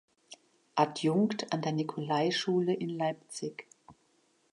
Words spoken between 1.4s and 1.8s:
an der